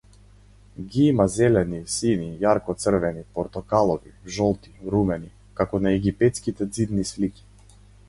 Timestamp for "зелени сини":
1.33-2.29